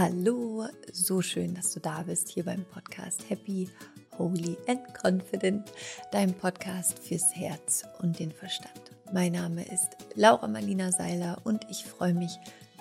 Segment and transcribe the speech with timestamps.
[0.00, 3.68] Hallo, so schön, dass du da bist hier beim Podcast Happy,
[4.16, 5.72] Holy and Confident,
[6.12, 8.92] dein Podcast fürs Herz und den Verstand.
[9.12, 12.30] Mein Name ist Laura Marlina Seiler und ich freue mich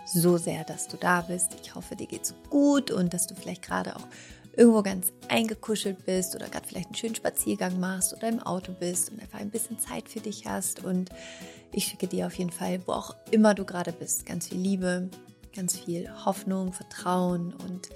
[0.06, 1.58] so sehr, dass du da bist.
[1.64, 4.08] Ich hoffe, dir geht's gut und dass du vielleicht gerade auch
[4.56, 9.12] irgendwo ganz eingekuschelt bist oder gerade vielleicht einen schönen Spaziergang machst oder im Auto bist
[9.12, 10.84] und einfach ein bisschen Zeit für dich hast.
[10.84, 11.10] Und
[11.72, 15.10] ich schicke dir auf jeden Fall, wo auch immer du gerade bist, ganz viel Liebe,
[15.56, 17.90] ganz viel Hoffnung, Vertrauen und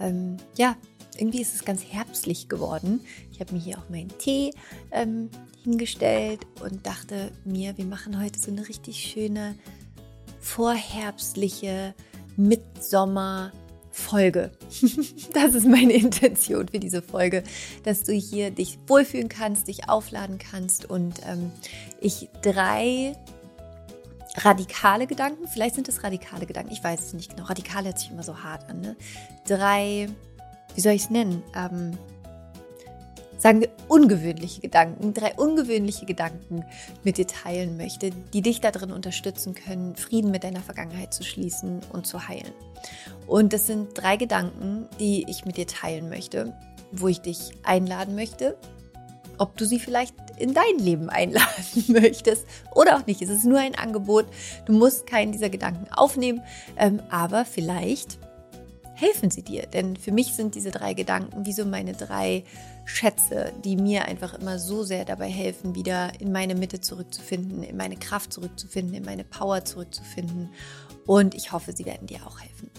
[0.00, 0.76] ähm, ja,
[1.16, 3.00] irgendwie ist es ganz herbstlich geworden.
[3.30, 4.52] Ich habe mir hier auch meinen Tee
[4.90, 5.30] ähm,
[5.62, 9.54] hingestellt und dachte mir, wir machen heute so eine richtig schöne
[10.40, 11.94] vorherbstliche
[12.36, 13.52] Mitsommer-
[13.92, 14.50] Folge.
[15.34, 17.42] Das ist meine Intention für diese Folge,
[17.84, 21.50] dass du hier dich wohlfühlen kannst, dich aufladen kannst und ähm,
[22.00, 23.16] ich drei
[24.36, 27.46] radikale Gedanken, vielleicht sind es radikale Gedanken, ich weiß es nicht genau.
[27.46, 28.80] Radikal hört sich immer so hart an.
[28.80, 28.96] Ne?
[29.46, 30.08] Drei,
[30.74, 31.42] wie soll ich es nennen?
[31.54, 31.98] Ähm,
[33.42, 36.64] sagen wir, ungewöhnliche Gedanken, drei ungewöhnliche Gedanken
[37.02, 41.80] mit dir teilen möchte, die dich darin unterstützen können, Frieden mit deiner Vergangenheit zu schließen
[41.92, 42.52] und zu heilen.
[43.26, 46.56] Und das sind drei Gedanken, die ich mit dir teilen möchte,
[46.92, 48.56] wo ich dich einladen möchte,
[49.38, 53.22] ob du sie vielleicht in dein Leben einladen möchtest oder auch nicht.
[53.22, 54.26] Es ist nur ein Angebot.
[54.66, 56.42] Du musst keinen dieser Gedanken aufnehmen,
[56.76, 58.18] ähm, aber vielleicht
[58.94, 59.66] helfen sie dir.
[59.66, 62.44] Denn für mich sind diese drei Gedanken wie so meine drei
[62.84, 67.76] Schätze, die mir einfach immer so sehr dabei helfen, wieder in meine Mitte zurückzufinden, in
[67.76, 70.50] meine Kraft zurückzufinden, in meine Power zurückzufinden.
[71.06, 72.70] Und ich hoffe, sie werden dir auch helfen.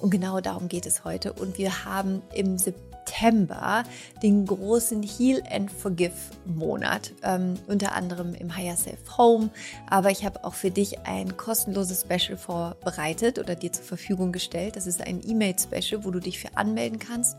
[0.00, 1.32] Und genau darum geht es heute.
[1.32, 3.84] Und wir haben im September September
[4.22, 6.12] den großen Heal and Forgive
[6.44, 9.50] Monat, ähm, unter anderem im Higher Self Home.
[9.88, 14.76] Aber ich habe auch für dich ein kostenloses Special vorbereitet oder dir zur Verfügung gestellt.
[14.76, 17.36] Das ist ein E-Mail-Special, wo du dich für anmelden kannst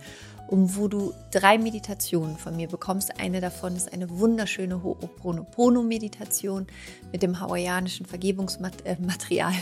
[0.48, 3.20] und wo du drei Meditationen von mir bekommst.
[3.20, 6.68] Eine davon ist eine wunderschöne Ho'oponopono-Meditation
[7.12, 9.54] mit dem hawaiianischen Vergebungsmaterial.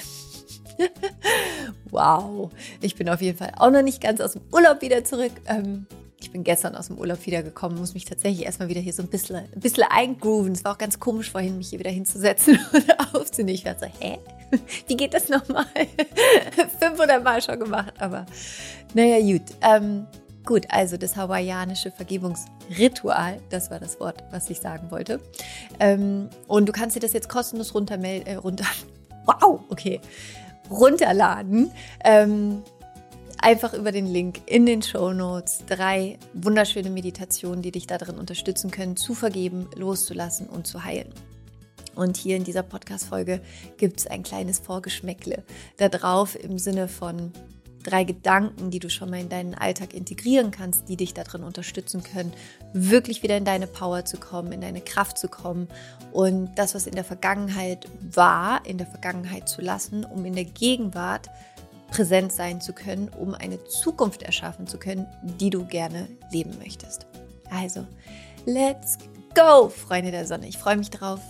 [1.89, 2.51] wow,
[2.81, 5.31] ich bin auf jeden Fall auch noch nicht ganz aus dem Urlaub wieder zurück.
[5.45, 5.85] Ähm,
[6.19, 9.09] ich bin gestern aus dem Urlaub wiedergekommen, muss mich tatsächlich erstmal wieder hier so ein
[9.09, 10.51] bisschen, ein bisschen eingrooven.
[10.51, 13.55] Es war auch ganz komisch vorhin, mich hier wieder hinzusetzen und aufzunehmen.
[13.55, 14.17] Ich war so, hä?
[14.87, 15.65] Wie geht das nochmal?
[16.79, 18.25] 500 Mal schon gemacht, aber
[18.93, 19.43] naja, gut.
[19.61, 20.07] Ähm,
[20.45, 25.19] gut, also das hawaiianische Vergebungsritual, das war das Wort, was ich sagen wollte.
[25.79, 28.65] Ähm, und du kannst dir das jetzt kostenlos runtermelden, äh, runter.
[29.25, 30.01] Wow, okay
[30.69, 31.71] runterladen.
[32.03, 32.63] Ähm,
[33.39, 35.63] einfach über den Link in den Show Notes.
[35.67, 41.13] Drei wunderschöne Meditationen, die dich darin unterstützen können, zu vergeben, loszulassen und zu heilen.
[41.95, 43.41] Und hier in dieser Podcast-Folge
[43.77, 45.43] gibt es ein kleines Vorgeschmäckle
[45.77, 47.31] da drauf im Sinne von
[47.83, 52.03] drei Gedanken, die du schon mal in deinen Alltag integrieren kannst, die dich darin unterstützen
[52.03, 52.33] können,
[52.73, 55.67] wirklich wieder in deine Power zu kommen, in deine Kraft zu kommen
[56.11, 60.45] und das, was in der Vergangenheit war, in der Vergangenheit zu lassen, um in der
[60.45, 61.29] Gegenwart
[61.89, 65.07] präsent sein zu können, um eine Zukunft erschaffen zu können,
[65.39, 67.07] die du gerne leben möchtest.
[67.49, 67.85] Also,
[68.45, 68.97] let's
[69.33, 70.47] go, Freunde der Sonne.
[70.47, 71.21] Ich freue mich drauf.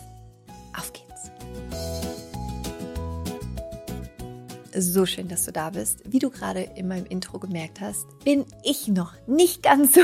[0.76, 2.07] Auf geht's.
[4.82, 6.02] So schön, dass du da bist.
[6.06, 10.02] Wie du gerade in meinem Intro gemerkt hast, bin ich noch nicht ganz so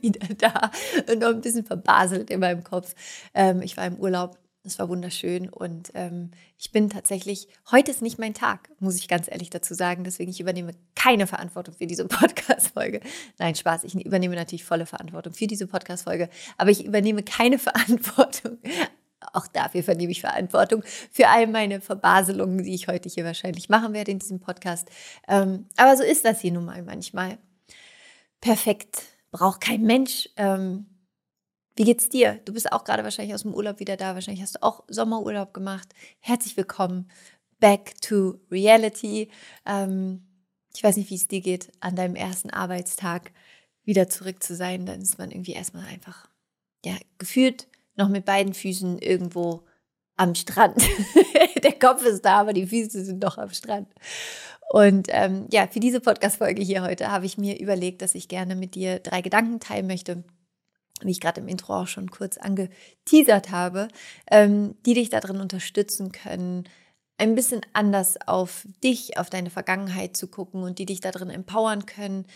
[0.00, 0.70] wieder da
[1.10, 2.94] und noch ein bisschen verbaselt in meinem Kopf.
[3.34, 8.02] Ähm, ich war im Urlaub, es war wunderschön und ähm, ich bin tatsächlich, heute ist
[8.02, 10.04] nicht mein Tag, muss ich ganz ehrlich dazu sagen.
[10.04, 13.00] Deswegen, ich übernehme keine Verantwortung für diese Podcast-Folge.
[13.38, 16.28] Nein, Spaß, ich übernehme natürlich volle Verantwortung für diese Podcast-Folge,
[16.58, 18.58] aber ich übernehme keine Verantwortung
[19.32, 23.92] auch dafür vernehme ich Verantwortung für all meine Verbaselungen, die ich heute hier wahrscheinlich machen
[23.92, 24.88] werde in diesem Podcast.
[25.28, 27.38] Ähm, aber so ist das hier nun mal manchmal.
[28.40, 30.28] Perfekt braucht kein Mensch.
[30.36, 30.86] Ähm,
[31.76, 32.40] wie geht's dir?
[32.44, 34.14] Du bist auch gerade wahrscheinlich aus dem Urlaub wieder da.
[34.14, 35.88] Wahrscheinlich hast du auch Sommerurlaub gemacht.
[36.20, 37.10] Herzlich willkommen.
[37.58, 39.30] Back to Reality.
[39.66, 40.26] Ähm,
[40.74, 43.32] ich weiß nicht, wie es dir geht, an deinem ersten Arbeitstag
[43.84, 44.86] wieder zurück zu sein.
[44.86, 46.30] Dann ist man irgendwie erstmal einfach,
[46.84, 49.62] ja, gefühlt noch mit beiden Füßen irgendwo
[50.16, 50.76] am Strand.
[51.62, 53.88] Der Kopf ist da, aber die Füße sind noch am Strand.
[54.70, 58.56] Und ähm, ja, für diese Podcast-Folge hier heute habe ich mir überlegt, dass ich gerne
[58.56, 60.24] mit dir drei Gedanken teilen möchte,
[61.02, 63.88] wie ich gerade im Intro auch schon kurz angeteasert habe,
[64.30, 66.64] ähm, die dich darin unterstützen können,
[67.18, 71.86] ein bisschen anders auf dich, auf deine Vergangenheit zu gucken und die dich darin empowern
[71.86, 72.26] können,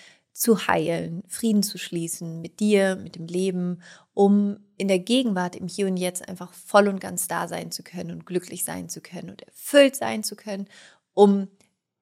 [0.41, 3.83] zu heilen, Frieden zu schließen mit dir, mit dem Leben,
[4.15, 7.83] um in der Gegenwart, im Hier und Jetzt einfach voll und ganz da sein zu
[7.83, 10.67] können und glücklich sein zu können und erfüllt sein zu können,
[11.13, 11.49] um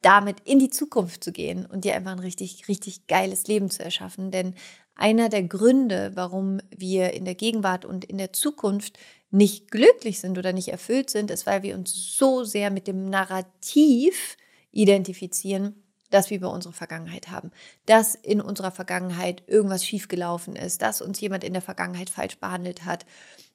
[0.02, 3.82] damit in die Zukunft zu gehen und dir einfach ein richtig, richtig geiles Leben zu
[3.82, 4.30] erschaffen.
[4.30, 4.54] Denn
[4.94, 9.00] einer der Gründe, warum wir in der Gegenwart und in der Zukunft
[9.32, 13.10] nicht glücklich sind oder nicht erfüllt sind, ist, weil wir uns so sehr mit dem
[13.10, 14.36] Narrativ
[14.70, 17.50] identifizieren, das wir über unsere Vergangenheit haben.
[17.86, 22.84] Dass in unserer Vergangenheit irgendwas schiefgelaufen ist, dass uns jemand in der Vergangenheit falsch behandelt
[22.84, 23.04] hat,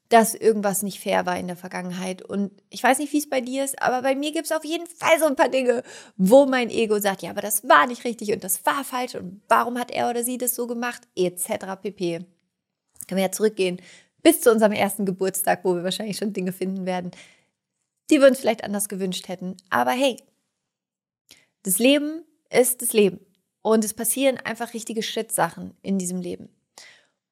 [0.10, 2.22] dass irgendwas nicht fair war in der Vergangenheit.
[2.22, 4.64] Und ich weiß nicht, wie es bei dir ist, aber bei mir gibt es auf
[4.64, 5.82] jeden Fall so ein paar Dinge,
[6.18, 9.42] wo mein Ego sagt, ja, aber das war nicht richtig und das war falsch und
[9.48, 11.82] warum hat er oder sie das so gemacht, etc.
[11.82, 12.20] pp.
[13.08, 13.82] Können wir ja zurückgehen
[14.22, 17.12] bis zu unserem ersten Geburtstag, wo wir wahrscheinlich schon Dinge finden werden,
[18.10, 19.58] die wir uns vielleicht anders gewünscht hätten.
[19.70, 20.18] Aber hey,
[21.64, 22.24] das Leben
[22.54, 23.20] ist das Leben.
[23.62, 26.50] Und es passieren einfach richtige Shit-Sachen in diesem Leben.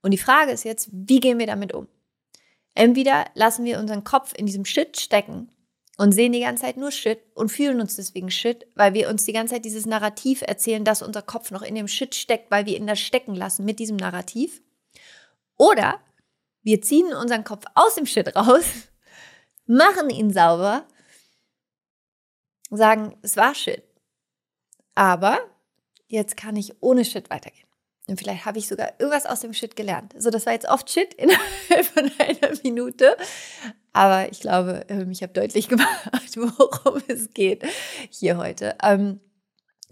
[0.02, 1.88] Und die Frage ist jetzt, wie gehen wir damit um?
[2.74, 5.52] Entweder lassen wir unseren Kopf in diesem Shit stecken
[5.98, 9.26] und sehen die ganze Zeit nur Shit und fühlen uns deswegen Shit, weil wir uns
[9.26, 12.66] die ganze Zeit dieses Narrativ erzählen, dass unser Kopf noch in dem Shit steckt, weil
[12.66, 14.62] wir ihn da stecken lassen mit diesem Narrativ.
[15.58, 16.00] Oder
[16.64, 18.64] wir ziehen unseren Kopf aus dem Shit raus,
[19.66, 20.88] machen ihn sauber,
[22.70, 23.84] sagen, es war Shit.
[24.96, 25.40] Aber
[26.08, 27.68] jetzt kann ich ohne Shit weitergehen.
[28.08, 30.14] Und vielleicht habe ich sogar irgendwas aus dem Shit gelernt.
[30.18, 33.16] So, das war jetzt oft Shit innerhalb von einer Minute.
[33.94, 37.64] Aber ich glaube, ähm, ich habe deutlich gemacht, worum es geht
[38.10, 38.76] hier heute.
[38.84, 39.20] Ähm,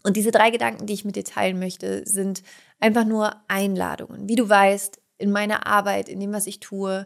[0.03, 2.43] und diese drei Gedanken, die ich mit dir teilen möchte, sind
[2.79, 4.29] einfach nur Einladungen.
[4.29, 7.05] Wie du weißt, in meiner Arbeit, in dem, was ich tue,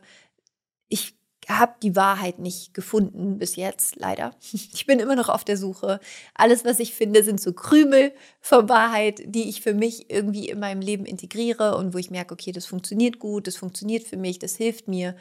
[0.87, 1.17] ich
[1.49, 4.35] habe die Wahrheit nicht gefunden bis jetzt, leider.
[4.53, 5.99] Ich bin immer noch auf der Suche.
[6.33, 10.59] Alles, was ich finde, sind so Krümel von Wahrheit, die ich für mich irgendwie in
[10.59, 14.39] meinem Leben integriere und wo ich merke, okay, das funktioniert gut, das funktioniert für mich,
[14.39, 15.15] das hilft mir.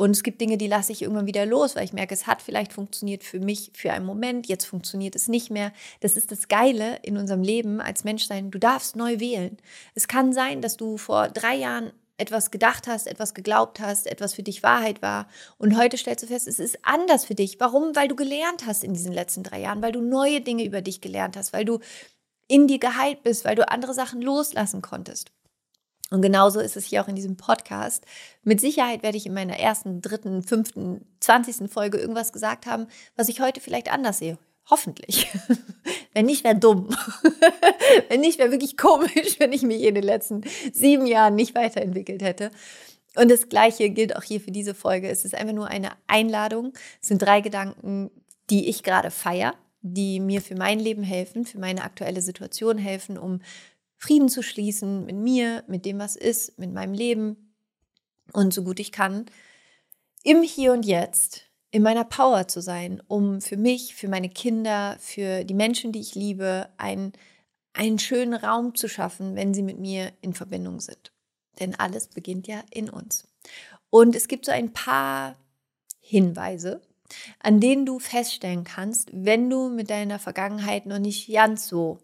[0.00, 2.40] Und es gibt Dinge, die lasse ich irgendwann wieder los, weil ich merke, es hat
[2.40, 5.74] vielleicht funktioniert für mich für einen Moment, jetzt funktioniert es nicht mehr.
[6.00, 8.50] Das ist das Geile in unserem Leben als Menschsein.
[8.50, 9.58] Du darfst neu wählen.
[9.94, 14.34] Es kann sein, dass du vor drei Jahren etwas gedacht hast, etwas geglaubt hast, etwas
[14.34, 15.26] für dich Wahrheit war.
[15.58, 17.58] Und heute stellst du fest, es ist anders für dich.
[17.58, 17.96] Warum?
[17.96, 21.00] Weil du gelernt hast in diesen letzten drei Jahren, weil du neue Dinge über dich
[21.00, 21.80] gelernt hast, weil du
[22.48, 25.30] in dir geheilt bist, weil du andere Sachen loslassen konntest.
[26.10, 28.04] Und genauso ist es hier auch in diesem Podcast.
[28.42, 33.28] Mit Sicherheit werde ich in meiner ersten, dritten, fünften, zwanzigsten Folge irgendwas gesagt haben, was
[33.28, 34.36] ich heute vielleicht anders sehe.
[34.70, 35.26] Hoffentlich.
[36.14, 36.88] wenn nicht, wäre dumm.
[38.08, 42.22] wenn nicht, wäre wirklich komisch, wenn ich mich in den letzten sieben Jahren nicht weiterentwickelt
[42.22, 42.50] hätte.
[43.16, 45.08] Und das Gleiche gilt auch hier für diese Folge.
[45.08, 46.72] Es ist einfach nur eine Einladung.
[47.02, 48.10] Es sind drei Gedanken,
[48.48, 53.18] die ich gerade feiere, die mir für mein Leben helfen, für meine aktuelle Situation helfen,
[53.18, 53.40] um
[53.96, 57.54] Frieden zu schließen mit mir, mit dem, was ist, mit meinem Leben
[58.32, 59.26] und so gut ich kann,
[60.22, 64.96] im Hier und Jetzt in meiner Power zu sein, um für mich, für meine Kinder,
[64.98, 67.12] für die Menschen, die ich liebe, einen,
[67.72, 71.12] einen schönen Raum zu schaffen, wenn sie mit mir in Verbindung sind.
[71.60, 73.28] Denn alles beginnt ja in uns.
[73.90, 75.36] Und es gibt so ein paar
[76.00, 76.80] Hinweise,
[77.40, 81.98] an denen du feststellen kannst, wenn du mit deiner Vergangenheit noch nicht ganz so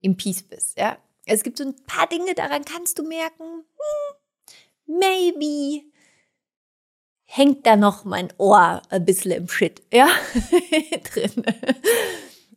[0.00, 0.78] im Peace bist.
[0.78, 0.98] Ja?
[1.26, 5.84] Es gibt so ein paar Dinge, daran kannst du merken, hm, maybe
[7.38, 10.08] hängt da noch mein Ohr ein bisschen im Shit, ja,
[11.14, 11.44] drin.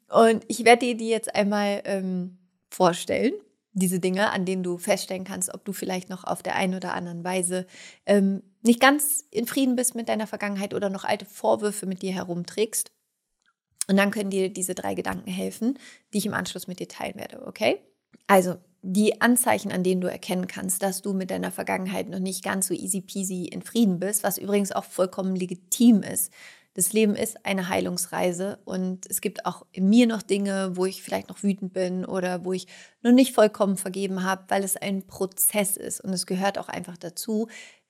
[0.10, 2.39] Und ich werde dir die jetzt einmal ähm,
[2.70, 3.34] vorstellen,
[3.74, 6.94] diese Dinge, an denen du feststellen kannst, ob du vielleicht noch auf der einen oder
[6.94, 7.65] anderen Weise
[8.06, 12.12] ähm, nicht ganz in Frieden bist mit deiner Vergangenheit oder noch alte Vorwürfe mit dir
[12.12, 12.91] herumträgst.
[13.88, 15.79] Und dann können dir diese drei Gedanken helfen,
[16.13, 17.82] die ich im Anschluss mit dir teilen werde, okay?
[18.27, 22.44] Also, die Anzeichen, an denen du erkennen kannst, dass du mit deiner Vergangenheit noch nicht
[22.44, 26.32] ganz so easy peasy in Frieden bist, was übrigens auch vollkommen legitim ist.
[26.74, 31.04] Das Leben ist eine Heilungsreise und es gibt auch in mir noch Dinge, wo ich
[31.04, 32.68] vielleicht noch wütend bin oder wo ich
[33.02, 36.98] noch nicht vollkommen vergeben habe, weil es ein Prozess ist und es gehört auch einfach
[36.98, 37.50] dazu.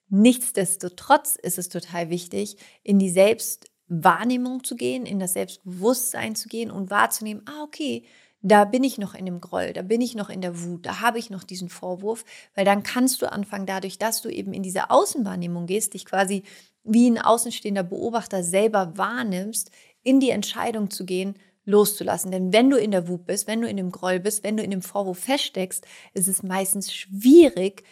[0.09, 6.71] Nichtsdestotrotz ist es total wichtig, in die Selbstwahrnehmung zu gehen, in das Selbstbewusstsein zu gehen
[6.71, 8.03] und wahrzunehmen, ah, okay,
[8.41, 11.01] da bin ich noch in dem Groll, da bin ich noch in der Wut, da
[11.01, 14.63] habe ich noch diesen Vorwurf, weil dann kannst du anfangen, dadurch, dass du eben in
[14.63, 16.43] diese Außenwahrnehmung gehst, dich quasi
[16.83, 19.71] wie ein außenstehender Beobachter selber wahrnimmst,
[20.03, 22.31] in die Entscheidung zu gehen, loszulassen.
[22.31, 24.63] Denn wenn du in der Wut bist, wenn du in dem Groll bist, wenn du
[24.63, 27.83] in dem Vorwurf feststeckst, ist es meistens schwierig,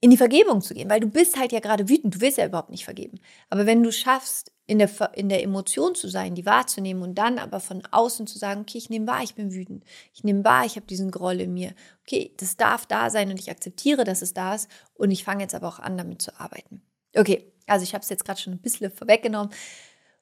[0.00, 2.46] in die Vergebung zu gehen, weil du bist halt ja gerade wütend, du willst ja
[2.46, 3.18] überhaupt nicht vergeben.
[3.50, 7.38] Aber wenn du schaffst, in der, in der Emotion zu sein, die wahrzunehmen und dann
[7.38, 9.82] aber von außen zu sagen, okay, ich nehme wahr, ich bin wütend.
[10.12, 11.72] Ich nehme wahr, ich habe diesen Groll in mir.
[12.06, 15.42] Okay, das darf da sein und ich akzeptiere, dass es da ist und ich fange
[15.42, 16.82] jetzt aber auch an, damit zu arbeiten.
[17.16, 19.54] Okay, also ich habe es jetzt gerade schon ein bisschen vorweggenommen.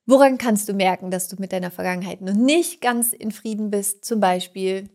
[0.07, 4.05] Woran kannst du merken, dass du mit deiner Vergangenheit noch nicht ganz in Frieden bist?
[4.05, 4.89] Zum Beispiel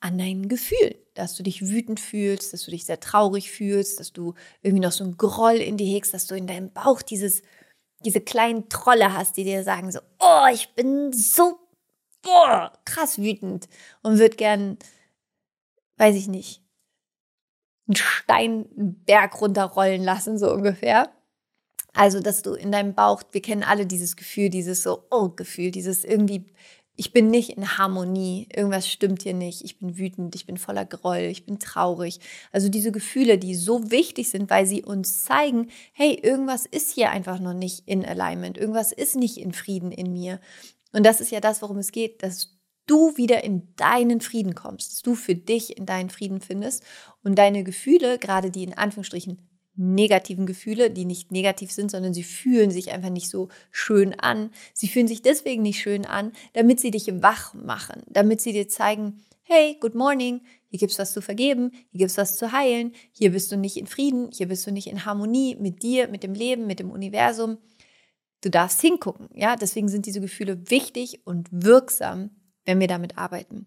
[0.00, 4.12] an deinen Gefühlen, dass du dich wütend fühlst, dass du dich sehr traurig fühlst, dass
[4.12, 7.40] du irgendwie noch so einen Groll in dir hegst, dass du in deinem Bauch dieses,
[8.04, 11.58] diese kleinen Trolle hast, die dir sagen so, oh, ich bin so
[12.22, 13.68] boah, krass wütend
[14.02, 14.78] und würde gern,
[15.96, 16.62] weiß ich nicht,
[17.86, 21.10] einen Steinberg runterrollen lassen, so ungefähr.
[21.92, 25.72] Also, dass du in deinem Bauch, wir kennen alle dieses Gefühl, dieses so, oh, Gefühl,
[25.72, 26.46] dieses irgendwie,
[27.00, 30.84] ich bin nicht in Harmonie, irgendwas stimmt hier nicht, ich bin wütend, ich bin voller
[30.84, 32.20] Groll, ich bin traurig.
[32.52, 37.08] Also diese Gefühle, die so wichtig sind, weil sie uns zeigen, hey, irgendwas ist hier
[37.08, 40.40] einfach noch nicht in Alignment, irgendwas ist nicht in Frieden in mir.
[40.92, 44.92] Und das ist ja das, worum es geht, dass du wieder in deinen Frieden kommst,
[44.92, 46.84] dass du für dich in deinen Frieden findest
[47.24, 49.38] und deine Gefühle, gerade die in Anführungsstrichen
[49.76, 54.50] negativen Gefühle, die nicht negativ sind, sondern sie fühlen sich einfach nicht so schön an.
[54.74, 58.68] Sie fühlen sich deswegen nicht schön an, damit sie dich wach machen, damit sie dir
[58.68, 63.32] zeigen, hey, good morning, hier gibt's was zu vergeben, hier gibt's was zu heilen, hier
[63.32, 66.34] bist du nicht in Frieden, hier bist du nicht in Harmonie mit dir, mit dem
[66.34, 67.58] Leben, mit dem Universum.
[68.42, 69.56] Du darfst hingucken, ja?
[69.56, 72.30] Deswegen sind diese Gefühle wichtig und wirksam,
[72.64, 73.66] wenn wir damit arbeiten.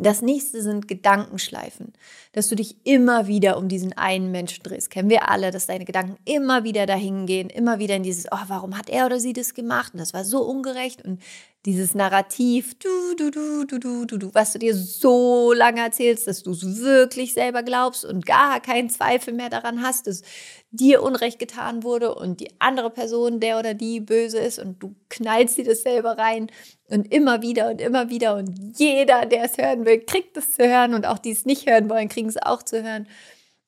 [0.00, 1.92] Das nächste sind Gedankenschleifen,
[2.32, 4.90] dass du dich immer wieder um diesen einen Menschen drehst.
[4.90, 8.44] Kennen wir alle, dass deine Gedanken immer wieder dahin gehen, immer wieder in dieses, oh,
[8.46, 9.94] warum hat er oder sie das gemacht?
[9.94, 11.04] Und das war so ungerecht.
[11.04, 11.20] Und
[11.66, 16.28] dieses Narrativ, du, du, du, du, du, du, du, was du dir so lange erzählst,
[16.28, 20.22] dass du es wirklich selber glaubst und gar keinen Zweifel mehr daran hast, dass
[20.70, 24.94] dir Unrecht getan wurde und die andere Person, der oder die böse ist und du
[25.08, 26.48] knallst dir das selber rein
[26.88, 30.66] und immer wieder und immer wieder und jeder, der es hören will, kriegt es zu
[30.66, 33.08] hören und auch die es nicht hören wollen, kriegen es auch zu hören.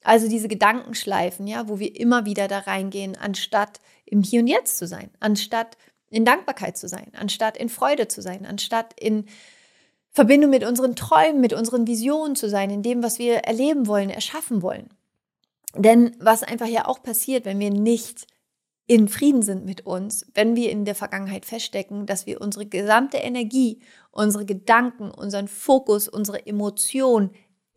[0.04, 4.78] Also diese Gedankenschleifen, ja, wo wir immer wieder da reingehen, anstatt im Hier und Jetzt
[4.78, 5.76] zu sein, anstatt
[6.10, 9.26] in Dankbarkeit zu sein, anstatt in Freude zu sein, anstatt in
[10.10, 14.10] Verbindung mit unseren Träumen, mit unseren Visionen zu sein, in dem, was wir erleben wollen,
[14.10, 14.90] erschaffen wollen.
[15.74, 18.26] Denn was einfach ja auch passiert, wenn wir nicht
[18.88, 23.18] in Frieden sind mit uns, wenn wir in der Vergangenheit feststecken, dass wir unsere gesamte
[23.18, 27.30] Energie, unsere Gedanken, unseren Fokus, unsere Emotionen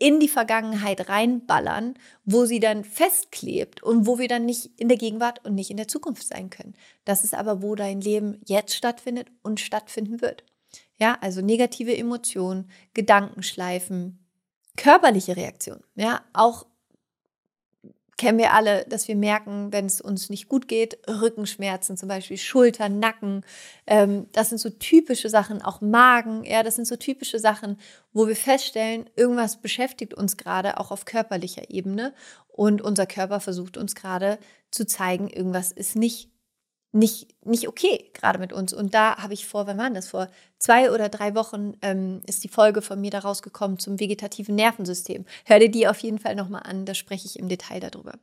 [0.03, 1.93] in die Vergangenheit reinballern,
[2.25, 5.77] wo sie dann festklebt und wo wir dann nicht in der Gegenwart und nicht in
[5.77, 6.73] der Zukunft sein können.
[7.05, 10.43] Das ist aber, wo dein Leben jetzt stattfindet und stattfinden wird.
[10.97, 14.19] Ja, also negative Emotionen, Gedankenschleifen,
[14.75, 15.85] körperliche Reaktionen.
[15.95, 16.65] Ja, auch
[18.17, 22.37] kennen wir alle, dass wir merken, wenn es uns nicht gut geht, Rückenschmerzen zum Beispiel,
[22.37, 23.43] Schultern, Nacken.
[23.87, 26.43] Ähm, das sind so typische Sachen, auch Magen.
[26.43, 27.79] Ja, das sind so typische Sachen,
[28.13, 32.13] wo wir feststellen, irgendwas beschäftigt uns gerade auch auf körperlicher Ebene
[32.47, 34.37] und unser Körper versucht uns gerade
[34.69, 36.32] zu zeigen, irgendwas ist nicht
[36.93, 38.71] nicht, nicht okay, gerade mit uns.
[38.71, 40.07] Und da habe ich vor, wann war das?
[40.07, 44.55] Vor zwei oder drei Wochen ähm, ist die Folge von mir da rausgekommen zum vegetativen
[44.55, 45.25] Nervensystem.
[45.45, 48.13] Hör dir die auf jeden Fall nochmal an, da spreche ich im Detail darüber.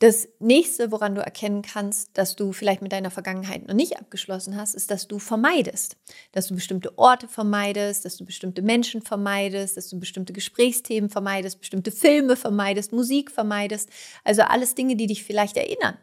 [0.00, 4.56] Das nächste, woran du erkennen kannst, dass du vielleicht mit deiner Vergangenheit noch nicht abgeschlossen
[4.56, 5.96] hast, ist, dass du vermeidest.
[6.32, 11.60] Dass du bestimmte Orte vermeidest, dass du bestimmte Menschen vermeidest, dass du bestimmte Gesprächsthemen vermeidest,
[11.60, 13.90] bestimmte Filme vermeidest, Musik vermeidest.
[14.24, 15.96] Also alles Dinge, die dich vielleicht erinnern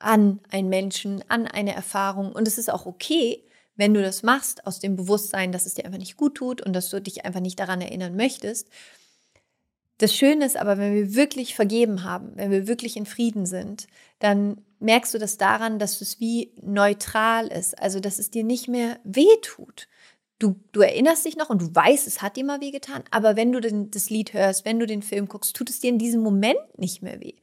[0.00, 2.32] an einen Menschen, an eine Erfahrung.
[2.32, 3.44] Und es ist auch okay,
[3.76, 6.72] wenn du das machst, aus dem Bewusstsein, dass es dir einfach nicht gut tut und
[6.72, 8.68] dass du dich einfach nicht daran erinnern möchtest.
[9.98, 13.86] Das Schöne ist aber, wenn wir wirklich vergeben haben, wenn wir wirklich in Frieden sind,
[14.18, 18.66] dann merkst du das daran, dass es wie neutral ist, also dass es dir nicht
[18.66, 19.88] mehr weh tut.
[20.38, 23.36] Du, du erinnerst dich noch und du weißt, es hat dir mal weh getan, aber
[23.36, 25.98] wenn du den, das Lied hörst, wenn du den Film guckst, tut es dir in
[25.98, 27.34] diesem Moment nicht mehr weh.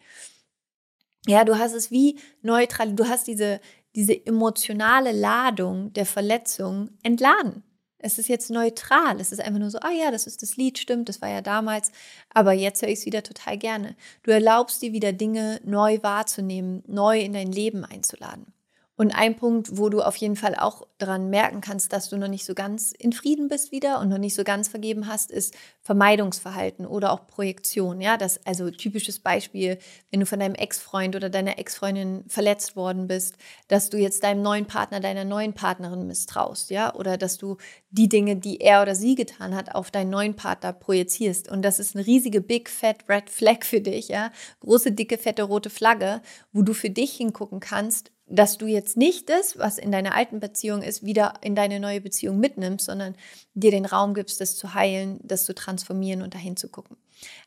[1.28, 3.60] Ja, du hast es wie neutral, du hast diese,
[3.96, 7.64] diese emotionale Ladung der Verletzung entladen.
[8.00, 9.20] Es ist jetzt neutral.
[9.20, 11.42] Es ist einfach nur so, ah ja, das ist das Lied, stimmt, das war ja
[11.42, 11.92] damals,
[12.30, 13.96] aber jetzt höre ich es wieder total gerne.
[14.24, 18.54] Du erlaubst dir wieder Dinge neu wahrzunehmen, neu in dein Leben einzuladen.
[19.00, 22.28] Und ein Punkt, wo du auf jeden Fall auch daran merken kannst, dass du noch
[22.28, 25.54] nicht so ganz in Frieden bist wieder und noch nicht so ganz vergeben hast, ist
[25.84, 28.02] Vermeidungsverhalten oder auch Projektion.
[28.02, 29.78] Ja, das also typisches Beispiel,
[30.10, 33.36] wenn du von deinem Ex-Freund oder deiner Ex-Freundin verletzt worden bist,
[33.68, 37.58] dass du jetzt deinem neuen Partner, deiner neuen Partnerin misstraust, ja, oder dass du
[37.92, 41.52] die Dinge, die er oder sie getan hat, auf deinen neuen Partner projizierst.
[41.52, 45.44] Und das ist eine riesige Big Fat Red Flag für dich, ja, große dicke fette
[45.44, 49.92] rote Flagge, wo du für dich hingucken kannst dass du jetzt nicht das, was in
[49.92, 53.16] deiner alten Beziehung ist, wieder in deine neue Beziehung mitnimmst, sondern
[53.54, 56.98] dir den Raum gibst, das zu heilen, das zu transformieren und dahin zu gucken.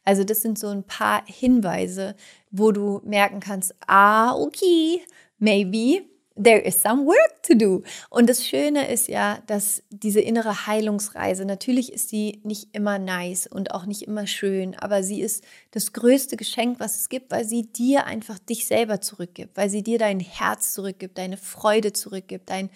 [0.05, 2.17] Also das sind so ein paar Hinweise,
[2.51, 5.03] wo du merken kannst, ah, okay,
[5.39, 6.03] maybe
[6.43, 7.83] there is some work to do.
[8.09, 13.47] Und das Schöne ist ja, dass diese innere Heilungsreise, natürlich ist die nicht immer nice
[13.47, 17.45] und auch nicht immer schön, aber sie ist das größte Geschenk, was es gibt, weil
[17.45, 22.49] sie dir einfach dich selber zurückgibt, weil sie dir dein Herz zurückgibt, deine Freude zurückgibt,
[22.49, 22.71] dein,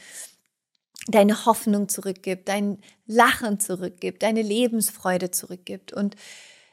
[1.08, 5.92] deine Hoffnung zurückgibt, dein Lachen zurückgibt, deine Lebensfreude zurückgibt.
[5.92, 6.16] Und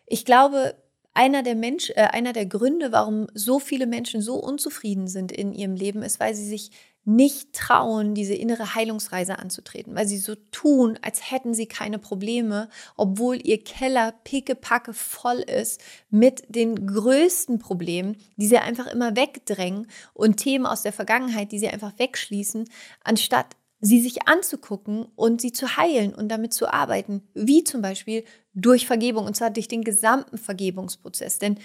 [0.05, 0.75] ich glaube,
[1.13, 5.53] einer der Mensch, äh, einer der Gründe, warum so viele Menschen so unzufrieden sind in
[5.53, 6.72] ihrem Leben, ist, weil sie sich
[7.03, 12.70] nicht trauen, diese innere Heilungsreise anzutreten, weil sie so tun, als hätten sie keine Probleme,
[12.96, 19.88] obwohl ihr Keller pickepacke voll ist mit den größten Problemen, die sie einfach immer wegdrängen
[20.13, 22.70] und Themen aus der Vergangenheit, die sie einfach wegschließen,
[23.03, 28.24] anstatt sie sich anzugucken und sie zu heilen und damit zu arbeiten, wie zum Beispiel
[28.53, 31.39] durch Vergebung und zwar durch den gesamten Vergebungsprozess.
[31.39, 31.60] Denn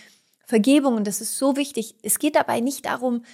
[0.47, 3.25] Vergebung, und das ist so wichtig, es geht dabei nicht darum,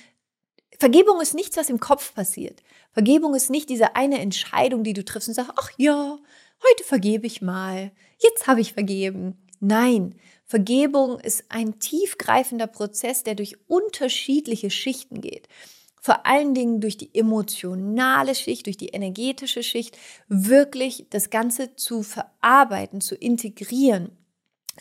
[0.78, 2.62] Vergebung ist nichts, was im Kopf passiert.
[2.92, 6.18] Vergebung ist nicht diese eine Entscheidung, die du triffst und sagst, ach ja,
[6.62, 9.36] heute vergebe ich mal, jetzt habe ich vergeben.
[9.60, 15.46] Nein, Vergebung ist ein tiefgreifender Prozess, der durch unterschiedliche Schichten geht
[16.04, 22.02] vor allen Dingen durch die emotionale Schicht, durch die energetische Schicht, wirklich das Ganze zu
[22.02, 24.10] verarbeiten, zu integrieren,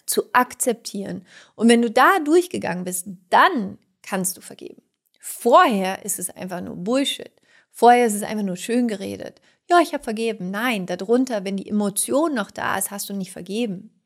[0.07, 1.23] zu akzeptieren.
[1.53, 4.81] Und wenn du da durchgegangen bist, dann kannst du vergeben.
[5.19, 7.31] Vorher ist es einfach nur Bullshit.
[7.69, 9.41] Vorher ist es einfach nur schön geredet.
[9.69, 10.49] Ja, ich habe vergeben.
[10.49, 14.01] Nein, darunter, wenn die Emotion noch da ist, hast du nicht vergeben.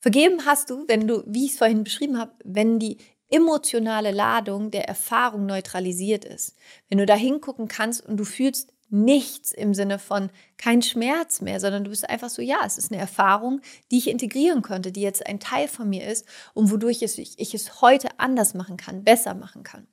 [0.00, 2.96] Vergeben hast du, wenn du, wie ich es vorhin beschrieben habe, wenn die
[3.30, 6.56] emotionale Ladung der Erfahrung neutralisiert ist.
[6.88, 11.60] Wenn du da hingucken kannst und du fühlst nichts im Sinne von kein Schmerz mehr,
[11.60, 13.60] sondern du bist einfach so, ja, es ist eine Erfahrung,
[13.90, 17.54] die ich integrieren konnte, die jetzt ein Teil von mir ist und wodurch ich, ich
[17.54, 19.86] es heute anders machen kann, besser machen kann.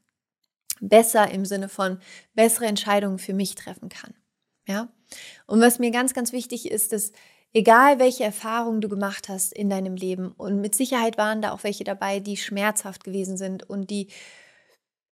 [0.79, 1.99] Besser im Sinne von
[2.33, 4.13] bessere Entscheidungen für mich treffen kann.
[4.67, 4.91] Ja?
[5.45, 7.11] Und was mir ganz, ganz wichtig ist, dass
[7.53, 11.63] egal welche Erfahrungen du gemacht hast in deinem Leben, und mit Sicherheit waren da auch
[11.63, 14.07] welche dabei, die schmerzhaft gewesen sind und die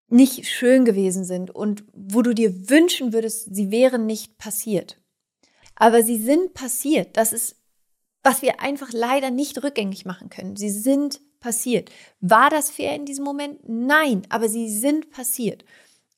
[0.07, 5.01] nicht schön gewesen sind und wo du dir wünschen würdest, sie wären nicht passiert.
[5.75, 7.17] Aber sie sind passiert.
[7.17, 7.57] Das ist,
[8.23, 10.55] was wir einfach leider nicht rückgängig machen können.
[10.55, 11.91] Sie sind passiert.
[12.21, 13.59] War das fair in diesem Moment?
[13.67, 15.65] Nein, aber sie sind passiert.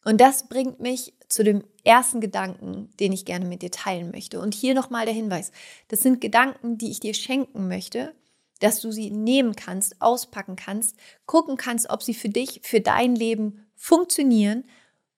[0.08, 4.39] Und das bringt mich zu dem ersten Gedanken, den ich gerne mit dir teilen möchte.
[4.39, 5.52] Und hier nochmal der Hinweis.
[5.89, 8.15] Das sind Gedanken, die ich dir schenken möchte,
[8.62, 13.17] dass du sie nehmen kannst, auspacken kannst, gucken kannst, ob sie für dich, für dein
[13.17, 14.63] Leben funktionieren.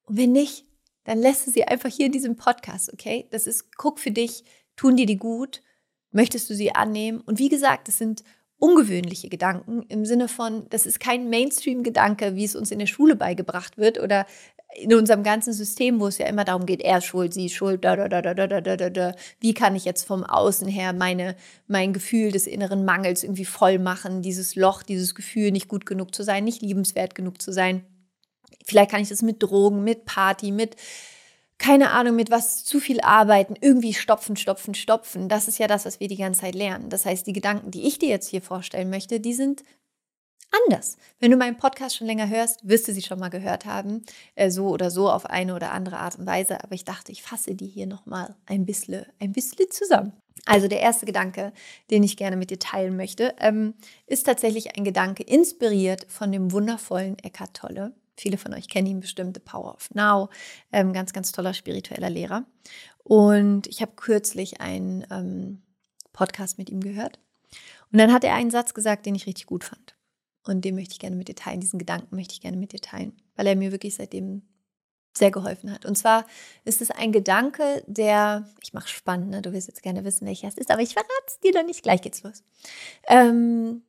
[0.05, 0.65] Und wenn nicht,
[1.03, 3.27] dann lässt du sie einfach hier in diesem Podcast, okay?
[3.29, 4.43] Das ist, guck für dich,
[4.75, 5.61] tun dir die gut,
[6.09, 7.21] möchtest du sie annehmen?
[7.21, 8.23] Und wie gesagt, das sind
[8.57, 13.15] ungewöhnliche Gedanken im Sinne von, das ist kein Mainstream-Gedanke, wie es uns in der Schule
[13.15, 14.25] beigebracht wird oder
[14.75, 17.53] in unserem ganzen System, wo es ja immer darum geht, er ist schuld, sie ist
[17.53, 19.15] schuld, da, da, da, da, da, da, da, da.
[19.39, 21.35] Wie kann ich jetzt vom Außen her meine,
[21.67, 26.13] mein Gefühl des inneren Mangels irgendwie voll machen, dieses Loch, dieses Gefühl, nicht gut genug
[26.13, 27.83] zu sein, nicht liebenswert genug zu sein.
[28.63, 30.75] Vielleicht kann ich das mit Drogen, mit Party, mit
[31.57, 35.27] keine Ahnung, mit was zu viel arbeiten, irgendwie stopfen, stopfen, stopfen.
[35.27, 36.89] Das ist ja das, was wir die ganze Zeit lernen.
[36.89, 39.63] Das heißt, die Gedanken, die ich dir jetzt hier vorstellen möchte, die sind
[40.51, 40.97] anders.
[41.19, 44.03] Wenn du meinen Podcast schon länger hörst, wirst du sie schon mal gehört haben,
[44.35, 46.63] äh, so oder so auf eine oder andere Art und Weise.
[46.63, 50.13] Aber ich dachte, ich fasse die hier nochmal ein bisschen, ein bisschen zusammen.
[50.45, 51.53] Also der erste Gedanke,
[51.91, 53.73] den ich gerne mit dir teilen möchte, ähm,
[54.07, 57.93] ist tatsächlich ein Gedanke inspiriert von dem wundervollen Eckhart Tolle.
[58.15, 60.29] Viele von euch kennen ihn bestimmt, The Power of Now,
[60.71, 62.45] ähm, ganz, ganz toller spiritueller Lehrer.
[63.03, 65.61] Und ich habe kürzlich einen ähm,
[66.11, 67.19] Podcast mit ihm gehört.
[67.91, 69.95] Und dann hat er einen Satz gesagt, den ich richtig gut fand.
[70.49, 72.81] Und den möchte ich gerne mit dir teilen, diesen Gedanken möchte ich gerne mit dir
[72.81, 74.41] teilen, weil er mir wirklich seitdem
[75.15, 75.85] sehr geholfen hat.
[75.85, 76.25] Und zwar
[76.65, 79.41] ist es ein Gedanke, der, ich mache spannend, ne?
[79.41, 81.83] du wirst jetzt gerne wissen, welcher es ist, aber ich verrate es dir doch nicht,
[81.83, 82.43] gleich geht's los.
[83.07, 83.83] Ähm,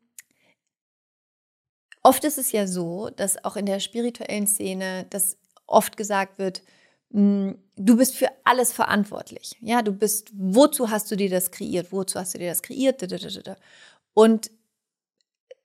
[2.03, 6.63] oft ist es ja so, dass auch in der spirituellen Szene, dass oft gesagt wird,
[7.13, 9.57] hm, du bist für alles verantwortlich.
[9.61, 11.91] Ja, du bist, wozu hast du dir das kreiert?
[11.93, 13.03] Wozu hast du dir das kreiert?
[14.15, 14.51] Und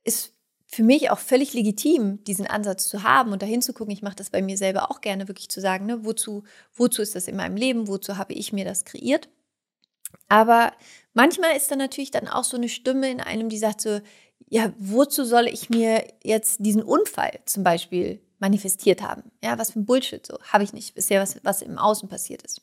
[0.04, 0.35] es
[0.68, 3.94] für mich auch völlig legitim, diesen Ansatz zu haben und dahin zu gucken.
[3.94, 7.16] Ich mache das bei mir selber auch gerne, wirklich zu sagen, ne, wozu, wozu ist
[7.16, 9.30] das in meinem Leben, wozu habe ich mir das kreiert.
[10.28, 10.74] Aber
[11.14, 14.02] manchmal ist da natürlich dann auch so eine Stimme in einem, die sagt so,
[14.48, 19.32] ja, wozu soll ich mir jetzt diesen Unfall zum Beispiel manifestiert haben?
[19.44, 22.44] Ja, was für ein Bullshit, so habe ich nicht bisher, was, was im Außen passiert
[22.44, 22.60] ist.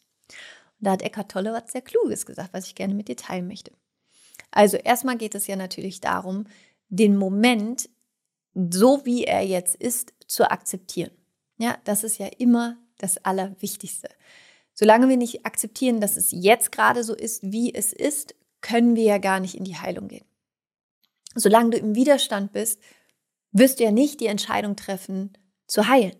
[0.81, 3.47] Und da hat Eckhart Tolle was sehr Kluges gesagt, was ich gerne mit dir teilen
[3.47, 3.73] möchte.
[4.51, 6.47] Also erstmal geht es ja natürlich darum,
[6.92, 7.88] den Moment
[8.55, 11.11] so wie er jetzt ist, zu akzeptieren.
[11.59, 14.09] Ja, das ist ja immer das Allerwichtigste.
[14.74, 19.05] Solange wir nicht akzeptieren, dass es jetzt gerade so ist, wie es ist, können wir
[19.05, 20.26] ja gar nicht in die Heilung gehen.
[21.35, 22.81] Solange du im Widerstand bist,
[23.52, 25.33] wirst du ja nicht die Entscheidung treffen,
[25.66, 26.16] zu heilen.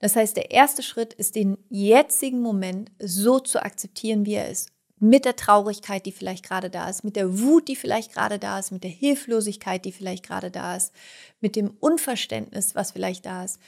[0.00, 4.70] Das heißt, der erste Schritt ist, den jetzigen Moment so zu akzeptieren, wie er ist.
[4.98, 8.58] Mit der Traurigkeit, die vielleicht gerade da ist, mit der Wut, die vielleicht gerade da
[8.58, 10.92] ist, mit der Hilflosigkeit, die vielleicht gerade da ist,
[11.40, 13.60] mit dem Unverständnis, was vielleicht da ist.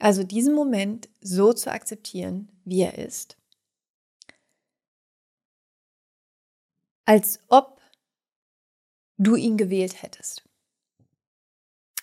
[0.00, 3.36] Also diesen Moment so zu akzeptieren, wie er ist.
[7.04, 7.80] Als ob
[9.16, 10.42] du ihn gewählt hättest.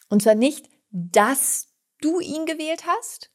[0.09, 1.67] Und zwar nicht, dass
[2.01, 3.31] du ihn gewählt hast.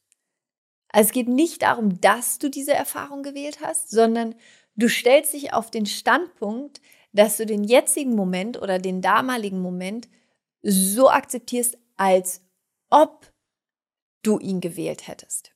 [0.89, 4.35] Also es geht nicht darum, dass du diese Erfahrung gewählt hast, sondern
[4.77, 6.81] du stellst dich auf den Standpunkt,
[7.13, 10.09] dass du den jetzigen Moment oder den damaligen Moment
[10.63, 12.43] so akzeptierst, als
[12.89, 13.33] ob
[14.23, 15.53] du ihn gewählt hättest.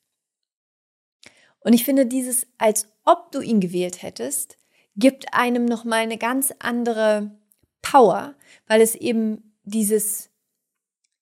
[1.60, 4.58] Und ich finde, dieses, als ob du ihn gewählt hättest,
[4.96, 7.36] gibt einem nochmal eine ganz andere
[7.82, 8.34] Power,
[8.66, 10.30] weil es eben dieses,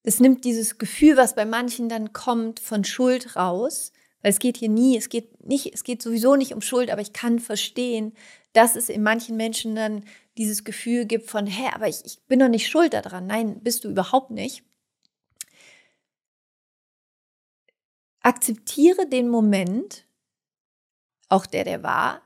[0.03, 3.93] es nimmt dieses Gefühl, was bei manchen dann kommt, von Schuld raus.
[4.23, 7.01] Weil es geht hier nie, es geht nicht, es geht sowieso nicht um Schuld, aber
[7.01, 8.15] ich kann verstehen,
[8.53, 10.05] dass es in manchen Menschen dann
[10.39, 13.27] dieses Gefühl gibt von, hä, aber ich, ich bin doch nicht schuld daran.
[13.27, 14.63] Nein, bist du überhaupt nicht.
[18.21, 20.07] Akzeptiere den Moment,
[21.29, 22.23] auch der, der war,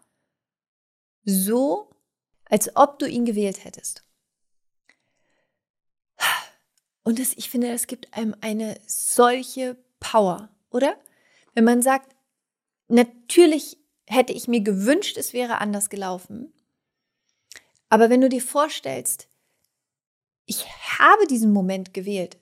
[1.24, 1.90] so,
[2.44, 4.04] als ob du ihn gewählt hättest.
[7.02, 10.98] Und das, ich finde, es gibt einem eine solche Power, oder?
[11.56, 12.14] Wenn man sagt,
[12.86, 16.52] natürlich hätte ich mir gewünscht, es wäre anders gelaufen.
[17.88, 19.26] Aber wenn du dir vorstellst,
[20.44, 20.66] ich
[20.98, 22.36] habe diesen Moment gewählt.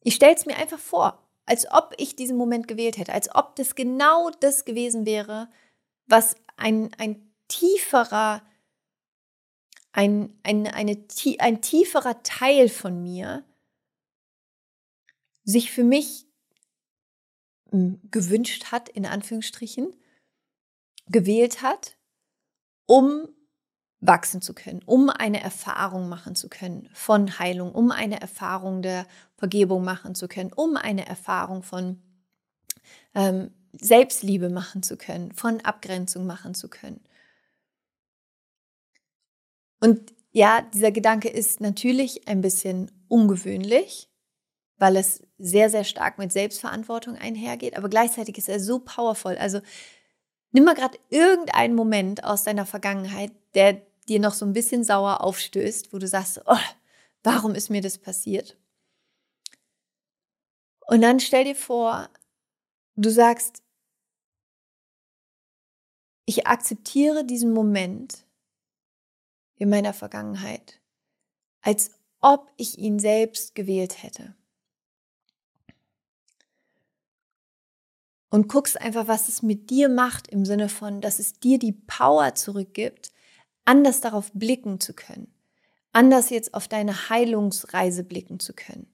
[0.00, 3.56] Ich stelle es mir einfach vor, als ob ich diesen Moment gewählt hätte, als ob
[3.56, 5.50] das genau das gewesen wäre,
[6.06, 8.42] was ein, ein tieferer,
[9.92, 11.04] ein, ein, eine,
[11.40, 13.44] ein tieferer Teil von mir
[15.44, 16.31] sich für mich
[18.10, 19.94] gewünscht hat, in Anführungsstrichen,
[21.08, 21.96] gewählt hat,
[22.86, 23.28] um
[24.00, 29.06] wachsen zu können, um eine Erfahrung machen zu können von Heilung, um eine Erfahrung der
[29.36, 32.02] Vergebung machen zu können, um eine Erfahrung von
[33.14, 37.00] ähm, Selbstliebe machen zu können, von Abgrenzung machen zu können.
[39.80, 44.10] Und ja, dieser Gedanke ist natürlich ein bisschen ungewöhnlich,
[44.78, 49.36] weil es sehr, sehr stark mit Selbstverantwortung einhergeht, aber gleichzeitig ist er so powerful.
[49.36, 49.60] Also
[50.52, 55.20] nimm mal gerade irgendeinen Moment aus deiner Vergangenheit, der dir noch so ein bisschen sauer
[55.20, 56.56] aufstößt, wo du sagst, oh,
[57.24, 58.56] warum ist mir das passiert?
[60.86, 62.08] Und dann stell dir vor,
[62.94, 63.62] du sagst,
[66.24, 68.24] ich akzeptiere diesen Moment
[69.56, 70.80] in meiner Vergangenheit,
[71.62, 74.36] als ob ich ihn selbst gewählt hätte.
[78.32, 81.72] Und guckst einfach, was es mit dir macht im Sinne von, dass es dir die
[81.72, 83.12] Power zurückgibt,
[83.66, 85.34] anders darauf blicken zu können,
[85.92, 88.90] anders jetzt auf deine Heilungsreise blicken zu können.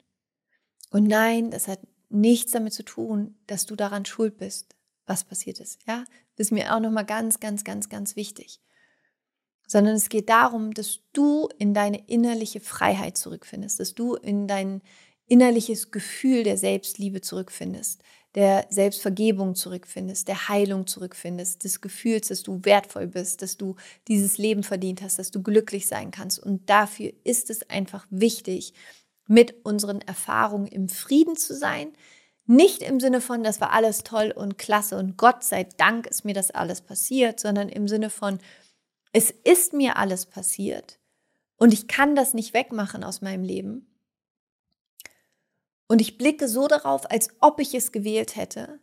[0.91, 4.75] Und nein, das hat nichts damit zu tun, dass du daran schuld bist,
[5.07, 5.79] was passiert ist.
[5.87, 6.03] Ja,
[6.35, 8.61] das ist mir auch nochmal ganz, ganz, ganz, ganz wichtig.
[9.69, 14.83] Sondern es geht darum, dass du in deine innerliche Freiheit zurückfindest, dass du in dein
[15.29, 18.03] innerliches Gefühl der Selbstliebe zurückfindest,
[18.35, 24.39] der Selbstvergebung zurückfindest, der Heilung zurückfindest, des Gefühls, dass du wertvoll bist, dass du dieses
[24.39, 26.39] Leben verdient hast, dass du glücklich sein kannst.
[26.39, 28.75] Und dafür ist es einfach wichtig,
[29.27, 31.93] mit unseren Erfahrungen im Frieden zu sein.
[32.47, 36.25] Nicht im Sinne von, das war alles toll und klasse und Gott sei Dank ist
[36.25, 38.39] mir das alles passiert, sondern im Sinne von,
[39.13, 40.99] es ist mir alles passiert
[41.57, 43.88] und ich kann das nicht wegmachen aus meinem Leben.
[45.89, 48.79] Und ich blicke so darauf, als ob ich es gewählt hätte.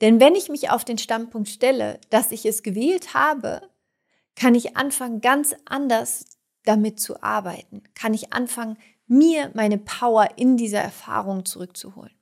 [0.00, 3.70] Denn wenn ich mich auf den Standpunkt stelle, dass ich es gewählt habe,
[4.34, 6.24] kann ich anfangen, ganz anders
[6.64, 7.82] damit zu arbeiten.
[7.94, 12.14] Kann ich anfangen, mir meine Power in dieser Erfahrung zurückzuholen.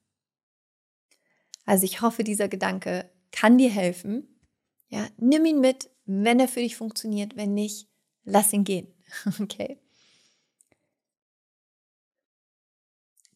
[1.64, 4.40] Also ich hoffe, dieser Gedanke kann dir helfen.
[4.88, 7.37] Ja, nimm ihn mit, wenn er für dich funktioniert.
[7.37, 7.88] Wenn nicht,
[8.24, 8.88] lass ihn gehen.
[9.40, 9.78] Okay?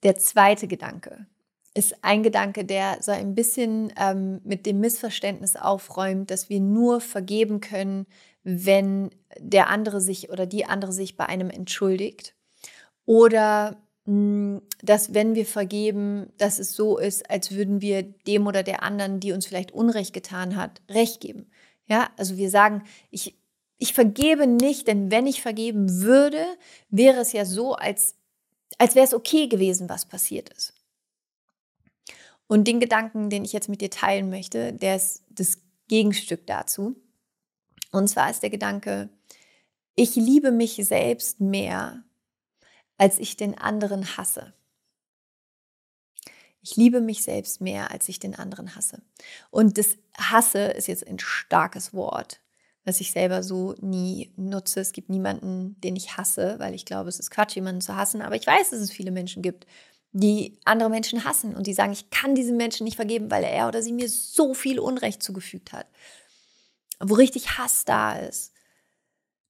[0.03, 1.27] Der zweite Gedanke
[1.75, 7.01] ist ein Gedanke, der so ein bisschen ähm, mit dem Missverständnis aufräumt, dass wir nur
[7.01, 8.07] vergeben können,
[8.45, 12.35] wenn der andere sich oder die andere sich bei einem entschuldigt
[13.07, 18.63] oder mm, dass wenn wir vergeben, dass es so ist, als würden wir dem oder
[18.63, 21.51] der anderen, die uns vielleicht Unrecht getan hat, Recht geben.
[21.87, 23.39] Ja, also wir sagen, ich,
[23.79, 26.45] ich vergebe nicht, denn wenn ich vergeben würde,
[26.91, 28.17] wäre es ja so, als,
[28.79, 30.75] als wäre es okay gewesen, was passiert ist.
[32.47, 35.59] Und den Gedanken, den ich jetzt mit dir teilen möchte, der ist das
[35.89, 36.97] Gegenstück dazu.
[37.93, 39.09] Und zwar ist der Gedanke,
[39.95, 42.03] ich liebe mich selbst mehr,
[42.97, 44.55] als ich den anderen hasse.
[46.63, 49.03] Ich liebe mich selbst mehr, als ich den anderen hasse.
[49.51, 52.41] Und das Hasse ist jetzt ein starkes Wort,
[52.85, 54.81] was ich selber so nie nutze.
[54.81, 58.23] Es gibt niemanden, den ich hasse, weil ich glaube, es ist Quatsch, jemanden zu hassen.
[58.23, 59.67] Aber ich weiß, dass es viele Menschen gibt,
[60.13, 63.69] die andere Menschen hassen und die sagen, ich kann diesem Menschen nicht vergeben, weil er
[63.69, 65.87] oder sie mir so viel Unrecht zugefügt hat.
[67.01, 68.53] Wo richtig Hass da ist.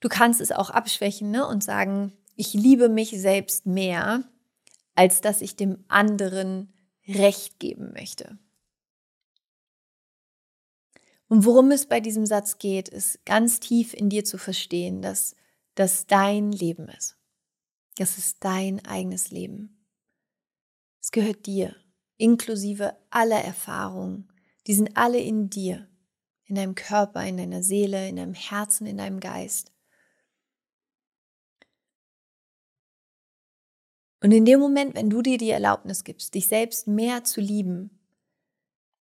[0.01, 1.47] Du kannst es auch abschwächen ne?
[1.47, 4.25] und sagen, ich liebe mich selbst mehr,
[4.95, 6.73] als dass ich dem anderen
[7.09, 8.39] Recht geben möchte.
[11.33, 15.35] Und worum es bei diesem Satz geht, ist ganz tief in dir zu verstehen, dass
[15.75, 17.17] das dein Leben ist.
[17.97, 19.83] Das ist dein eigenes Leben.
[21.01, 21.75] Es gehört dir,
[22.19, 24.31] inklusive aller Erfahrungen.
[24.67, 25.89] Die sind alle in dir,
[26.45, 29.73] in deinem Körper, in deiner Seele, in deinem Herzen, in deinem Geist.
[34.23, 38.03] Und in dem Moment, wenn du dir die Erlaubnis gibst, dich selbst mehr zu lieben,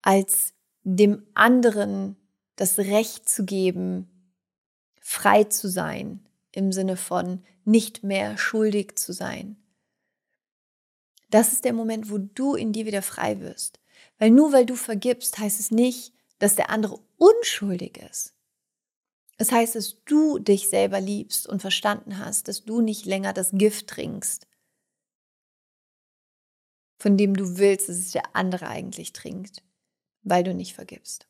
[0.01, 0.54] als
[0.85, 2.15] dem anderen
[2.55, 4.07] das Recht zu geben,
[5.01, 9.57] frei zu sein, im Sinne von nicht mehr schuldig zu sein.
[11.31, 13.79] Das ist der Moment, wo du in dir wieder frei wirst.
[14.19, 18.33] Weil nur weil du vergibst, heißt es nicht, dass der andere unschuldig ist.
[19.37, 23.51] Es heißt, dass du dich selber liebst und verstanden hast, dass du nicht länger das
[23.51, 24.47] Gift trinkst,
[26.99, 29.64] von dem du willst, dass es der andere eigentlich trinkt,
[30.25, 31.27] weil du nicht vergibst.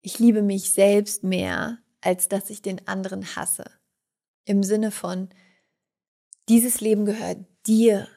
[0.00, 3.64] Ich liebe mich selbst mehr, als dass ich den anderen hasse.
[4.44, 5.28] Im Sinne von,
[6.48, 8.08] dieses Leben gehört dir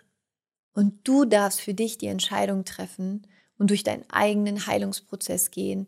[0.73, 3.25] und du darfst für dich die Entscheidung treffen
[3.57, 5.87] und durch deinen eigenen Heilungsprozess gehen,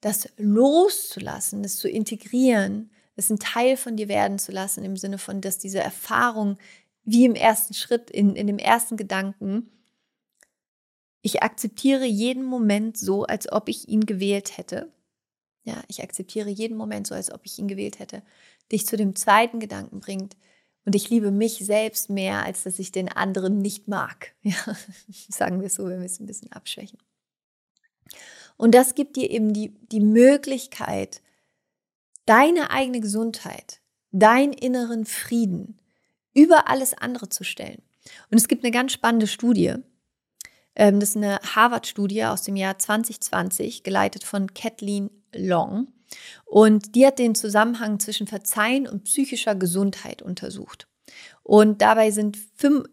[0.00, 5.16] das loszulassen, das zu integrieren, es ein Teil von dir werden zu lassen, im Sinne
[5.16, 6.58] von, dass diese Erfahrung
[7.04, 9.70] wie im ersten Schritt, in, in dem ersten Gedanken,
[11.26, 14.92] ich akzeptiere jeden Moment so, als ob ich ihn gewählt hätte.
[15.64, 18.22] Ja, ich akzeptiere jeden Moment so, als ob ich ihn gewählt hätte.
[18.70, 20.36] Dich zu dem zweiten Gedanken bringt.
[20.84, 24.36] Und ich liebe mich selbst mehr, als dass ich den anderen nicht mag.
[24.42, 24.76] Ja,
[25.28, 27.00] sagen wir es so, wir es ein bisschen abschwächen.
[28.56, 31.22] Und das gibt dir eben die, die Möglichkeit,
[32.24, 33.80] deine eigene Gesundheit,
[34.12, 35.80] deinen inneren Frieden,
[36.34, 37.82] über alles andere zu stellen.
[38.30, 39.74] Und es gibt eine ganz spannende Studie.
[40.76, 45.88] Ähm, das ist eine Harvard-Studie aus dem Jahr 2020, geleitet von Kathleen Long.
[46.44, 50.86] Und die hat den Zusammenhang zwischen Verzeihen und psychischer Gesundheit untersucht.
[51.42, 52.38] Und dabei sind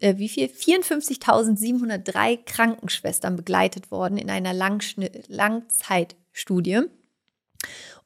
[0.00, 0.46] äh, wie viel?
[0.46, 6.82] 54.703 Krankenschwestern begleitet worden in einer Langzeitstudie.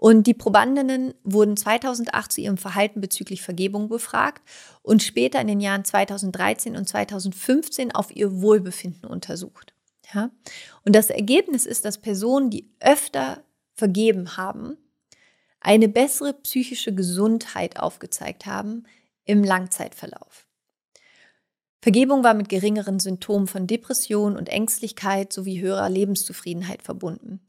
[0.00, 4.42] Und die Probandinnen wurden 2008 zu ihrem Verhalten bezüglich Vergebung befragt
[4.80, 9.74] und später in den Jahren 2013 und 2015 auf ihr Wohlbefinden untersucht.
[10.14, 10.30] Ja?
[10.84, 13.42] Und das Ergebnis ist, dass Personen, die öfter
[13.74, 14.76] vergeben haben,
[15.58, 18.84] eine bessere psychische Gesundheit aufgezeigt haben
[19.24, 20.46] im Langzeitverlauf.
[21.80, 27.40] Vergebung war mit geringeren Symptomen von Depression und Ängstlichkeit sowie höherer Lebenszufriedenheit verbunden.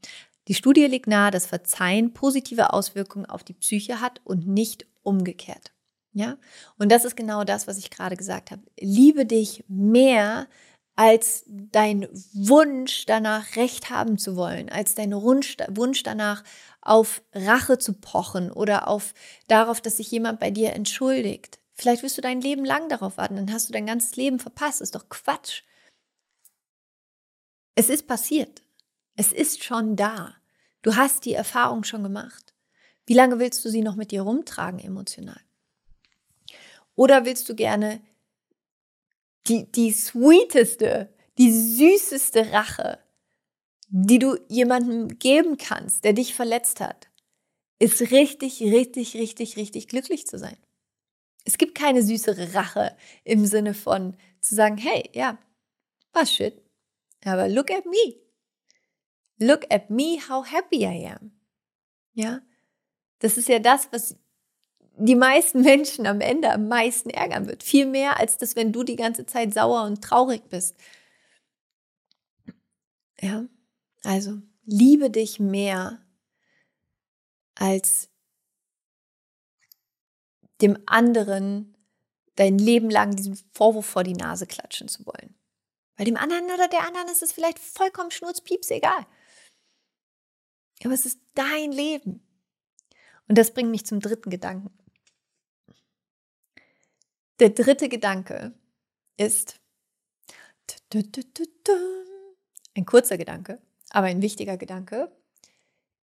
[0.50, 5.72] Die Studie legt nahe, dass Verzeihen positive Auswirkungen auf die Psyche hat und nicht umgekehrt.
[6.12, 6.38] Ja?
[6.76, 8.62] Und das ist genau das, was ich gerade gesagt habe.
[8.76, 10.48] Liebe dich mehr
[10.96, 16.42] als dein Wunsch danach Recht haben zu wollen, als dein Wunsch, danach
[16.80, 19.14] auf Rache zu pochen oder auf
[19.46, 21.60] darauf, dass sich jemand bei dir entschuldigt.
[21.74, 24.80] Vielleicht wirst du dein Leben lang darauf warten, dann hast du dein ganzes Leben verpasst.
[24.80, 25.62] Ist doch Quatsch.
[27.76, 28.64] Es ist passiert.
[29.14, 30.39] Es ist schon da.
[30.82, 32.54] Du hast die Erfahrung schon gemacht.
[33.06, 35.40] Wie lange willst du sie noch mit dir rumtragen emotional?
[36.94, 38.00] Oder willst du gerne
[39.46, 42.98] die, die sweeteste, die süßeste Rache,
[43.88, 47.08] die du jemandem geben kannst, der dich verletzt hat,
[47.78, 50.56] ist richtig, richtig, richtig, richtig glücklich zu sein.
[51.44, 55.38] Es gibt keine süßere Rache im Sinne von zu sagen, hey, ja,
[56.12, 56.62] was shit,
[57.24, 58.29] aber look at me.
[59.40, 61.32] Look at me, how happy I am.
[62.12, 62.40] Ja,
[63.20, 64.16] das ist ja das, was
[64.96, 67.62] die meisten Menschen am Ende am meisten ärgern wird.
[67.62, 70.76] Viel mehr, als das, wenn du die ganze Zeit sauer und traurig bist.
[73.20, 73.46] Ja,
[74.02, 76.00] also liebe dich mehr
[77.54, 78.08] als
[80.60, 81.76] dem anderen
[82.36, 85.34] dein Leben lang diesen Vorwurf vor die Nase klatschen zu wollen.
[85.96, 89.06] Bei dem anderen oder der anderen ist es vielleicht vollkommen schnurzpieps egal.
[90.84, 92.26] Aber es ist dein Leben.
[93.28, 94.70] Und das bringt mich zum dritten Gedanken.
[97.38, 98.52] Der dritte Gedanke
[99.16, 99.60] ist
[102.74, 105.10] ein kurzer Gedanke, aber ein wichtiger Gedanke.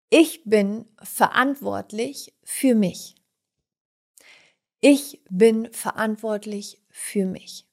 [0.09, 3.15] Ich bin verantwortlich für mich.
[4.79, 7.67] Ich bin verantwortlich für mich.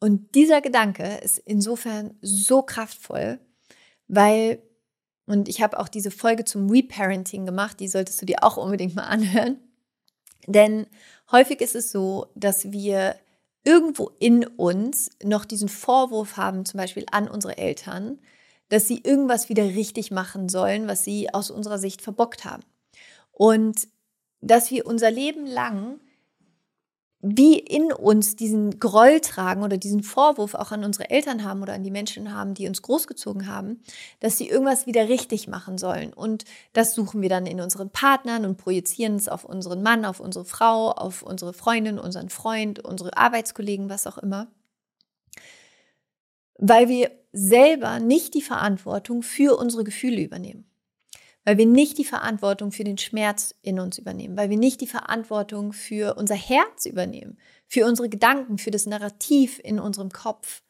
[0.00, 3.40] Und dieser Gedanke ist insofern so kraftvoll,
[4.14, 4.62] weil,
[5.26, 8.94] und ich habe auch diese Folge zum Reparenting gemacht, die solltest du dir auch unbedingt
[8.94, 9.58] mal anhören.
[10.46, 10.86] Denn
[11.32, 13.16] häufig ist es so, dass wir
[13.64, 18.18] irgendwo in uns noch diesen Vorwurf haben, zum Beispiel an unsere Eltern,
[18.68, 22.62] dass sie irgendwas wieder richtig machen sollen, was sie aus unserer Sicht verbockt haben.
[23.32, 23.88] Und
[24.40, 26.00] dass wir unser Leben lang
[27.26, 31.72] wie in uns diesen Groll tragen oder diesen Vorwurf auch an unsere Eltern haben oder
[31.72, 33.80] an die Menschen haben, die uns großgezogen haben,
[34.20, 36.12] dass sie irgendwas wieder richtig machen sollen.
[36.12, 40.20] Und das suchen wir dann in unseren Partnern und projizieren es auf unseren Mann, auf
[40.20, 44.48] unsere Frau, auf unsere Freundin, unseren Freund, unsere Arbeitskollegen, was auch immer.
[46.58, 50.66] Weil wir selber nicht die Verantwortung für unsere Gefühle übernehmen
[51.44, 54.86] weil wir nicht die Verantwortung für den Schmerz in uns übernehmen, weil wir nicht die
[54.86, 60.62] Verantwortung für unser Herz übernehmen, für unsere Gedanken, für das Narrativ in unserem Kopf.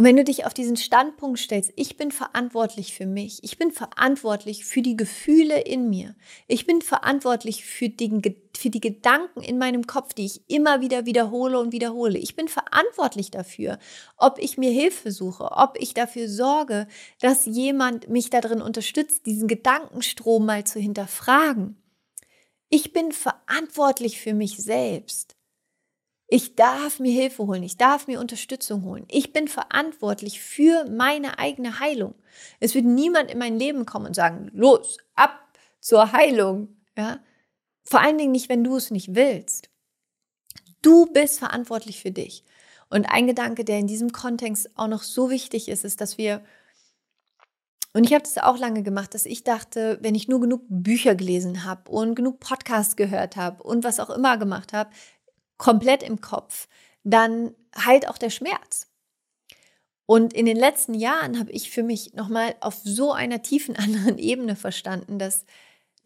[0.00, 3.70] Und wenn du dich auf diesen Standpunkt stellst, ich bin verantwortlich für mich, ich bin
[3.70, 9.58] verantwortlich für die Gefühle in mir, ich bin verantwortlich für die, für die Gedanken in
[9.58, 12.16] meinem Kopf, die ich immer wieder wiederhole und wiederhole.
[12.16, 13.78] Ich bin verantwortlich dafür,
[14.16, 16.88] ob ich mir Hilfe suche, ob ich dafür sorge,
[17.20, 21.76] dass jemand mich darin unterstützt, diesen Gedankenstrom mal zu hinterfragen.
[22.70, 25.36] Ich bin verantwortlich für mich selbst.
[26.32, 29.04] Ich darf mir Hilfe holen, ich darf mir Unterstützung holen.
[29.08, 32.14] Ich bin verantwortlich für meine eigene Heilung.
[32.60, 35.40] Es wird niemand in mein Leben kommen und sagen, los, ab
[35.80, 36.76] zur Heilung.
[36.96, 37.18] Ja?
[37.84, 39.70] Vor allen Dingen nicht, wenn du es nicht willst.
[40.82, 42.44] Du bist verantwortlich für dich.
[42.90, 46.44] Und ein Gedanke, der in diesem Kontext auch noch so wichtig ist, ist, dass wir,
[47.92, 51.16] und ich habe das auch lange gemacht, dass ich dachte, wenn ich nur genug Bücher
[51.16, 54.90] gelesen habe und genug Podcasts gehört habe und was auch immer gemacht habe,
[55.60, 56.68] komplett im Kopf,
[57.04, 58.88] dann heilt auch der Schmerz.
[60.06, 64.18] Und in den letzten Jahren habe ich für mich nochmal auf so einer tiefen anderen
[64.18, 65.44] Ebene verstanden, dass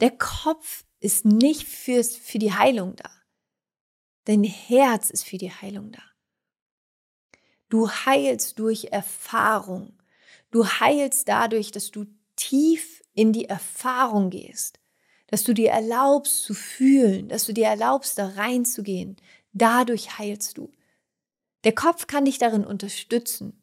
[0.00, 3.10] der Kopf ist nicht fürs, für die Heilung da.
[4.24, 6.02] Dein Herz ist für die Heilung da.
[7.68, 10.02] Du heilst durch Erfahrung.
[10.50, 14.80] Du heilst dadurch, dass du tief in die Erfahrung gehst,
[15.28, 19.16] dass du dir erlaubst zu fühlen, dass du dir erlaubst, da reinzugehen,
[19.54, 20.70] Dadurch heilst du.
[21.62, 23.62] Der Kopf kann dich darin unterstützen.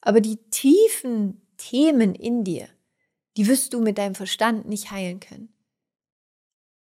[0.00, 2.68] Aber die tiefen Themen in dir,
[3.36, 5.54] die wirst du mit deinem Verstand nicht heilen können,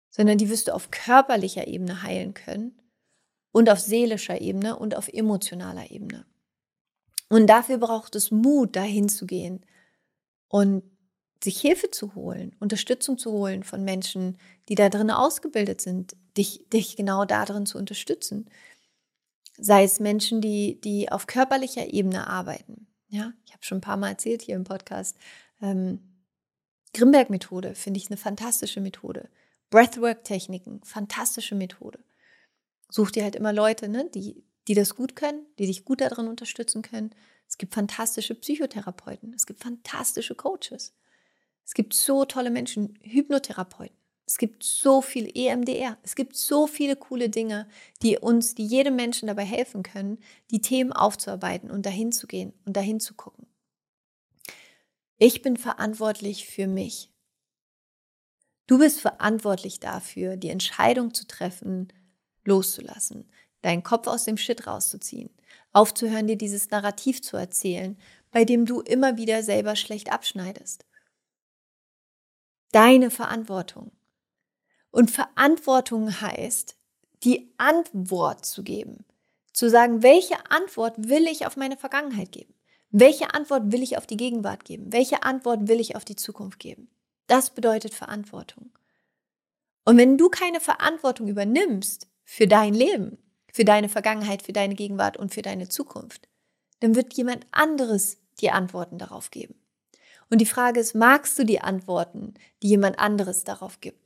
[0.09, 2.79] sondern die wirst du auf körperlicher Ebene heilen können
[3.51, 6.25] und auf seelischer Ebene und auf emotionaler Ebene.
[7.29, 9.65] Und dafür braucht es Mut, dahin zu gehen
[10.47, 10.83] und
[11.43, 16.67] sich Hilfe zu holen, Unterstützung zu holen von Menschen, die da drin ausgebildet sind, dich,
[16.69, 18.49] dich genau darin zu unterstützen.
[19.57, 22.87] Sei es Menschen, die, die auf körperlicher Ebene arbeiten.
[23.07, 25.17] Ja, ich habe schon ein paar Mal erzählt hier im Podcast.
[25.61, 25.99] Ähm,
[26.93, 29.29] Grimberg-Methode finde ich eine fantastische Methode.
[29.69, 31.99] Breathwork-Techniken, fantastische Methode.
[32.89, 36.27] Such dir halt immer Leute, ne, die, die das gut können, die dich gut darin
[36.27, 37.15] unterstützen können.
[37.47, 40.93] Es gibt fantastische Psychotherapeuten, es gibt fantastische Coaches.
[41.65, 44.00] Es gibt so tolle Menschen, Hypnotherapeuten.
[44.31, 45.97] Es gibt so viel EMDR.
[46.03, 47.67] Es gibt so viele coole Dinge,
[48.01, 50.19] die uns, die jedem Menschen dabei helfen können,
[50.51, 53.45] die Themen aufzuarbeiten und dahin zu gehen und dahin zu gucken.
[55.17, 57.11] Ich bin verantwortlich für mich.
[58.67, 61.91] Du bist verantwortlich dafür, die Entscheidung zu treffen,
[62.45, 63.29] loszulassen,
[63.61, 65.29] deinen Kopf aus dem Shit rauszuziehen,
[65.73, 67.97] aufzuhören, dir dieses Narrativ zu erzählen,
[68.31, 70.85] bei dem du immer wieder selber schlecht abschneidest
[72.71, 73.91] deine Verantwortung.
[74.91, 76.75] Und Verantwortung heißt,
[77.23, 79.05] die Antwort zu geben.
[79.53, 82.53] Zu sagen, welche Antwort will ich auf meine Vergangenheit geben?
[82.89, 84.91] Welche Antwort will ich auf die Gegenwart geben?
[84.91, 86.89] Welche Antwort will ich auf die Zukunft geben?
[87.27, 88.71] Das bedeutet Verantwortung.
[89.85, 93.17] Und wenn du keine Verantwortung übernimmst für dein Leben,
[93.51, 96.27] für deine Vergangenheit, für deine Gegenwart und für deine Zukunft,
[96.81, 99.55] dann wird jemand anderes die Antworten darauf geben.
[100.29, 104.00] Und die Frage ist, magst du die Antworten, die jemand anderes darauf gibt?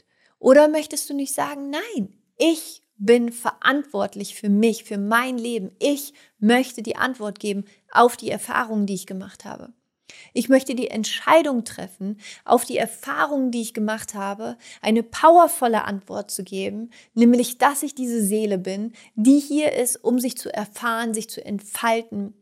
[0.45, 5.71] Oder möchtest du nicht sagen, nein, ich bin verantwortlich für mich, für mein Leben.
[5.79, 9.73] Ich möchte die Antwort geben auf die Erfahrungen, die ich gemacht habe.
[10.33, 16.29] Ich möchte die Entscheidung treffen, auf die Erfahrungen, die ich gemacht habe, eine powervolle Antwort
[16.29, 21.15] zu geben, nämlich, dass ich diese Seele bin, die hier ist, um sich zu erfahren,
[21.15, 22.35] sich zu entfalten.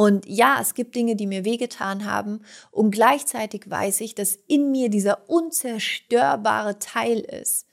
[0.00, 2.40] Und ja, es gibt Dinge, die mir wehgetan haben.
[2.70, 7.66] Und gleichzeitig weiß ich, dass in mir dieser unzerstörbare Teil ist,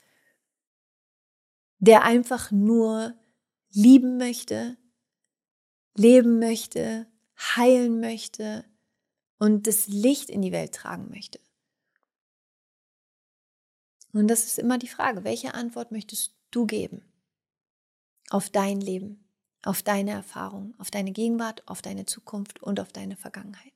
[1.80, 3.18] der einfach nur
[3.70, 4.76] lieben möchte,
[5.96, 7.08] leben möchte,
[7.56, 8.66] heilen möchte
[9.40, 11.40] und das Licht in die Welt tragen möchte.
[14.12, 17.06] Und das ist immer die Frage, welche Antwort möchtest du geben
[18.30, 19.27] auf dein Leben,
[19.64, 23.74] auf deine Erfahrung, auf deine Gegenwart, auf deine Zukunft und auf deine Vergangenheit.